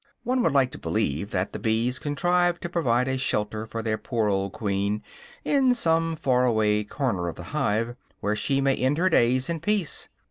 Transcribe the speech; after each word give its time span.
One 0.23 0.41
would 0.41 0.51
like 0.53 0.71
to 0.71 0.79
believe 0.79 1.29
that 1.29 1.53
the 1.53 1.59
bees 1.59 1.99
contrive 1.99 2.59
to 2.61 2.69
provide 2.69 3.07
a 3.07 3.19
shelter 3.19 3.67
for 3.67 3.83
their 3.83 3.99
poor 3.99 4.29
old 4.29 4.51
queen, 4.51 5.03
in 5.45 5.75
some 5.75 6.15
far 6.15 6.43
away 6.43 6.83
corner 6.83 7.27
of 7.27 7.35
the 7.35 7.43
hive, 7.53 7.95
where 8.19 8.35
she 8.35 8.61
may 8.61 8.75
end 8.75 8.97
her 8.97 9.11
days 9.11 9.47
in 9.47 9.59
peace. 9.59 10.09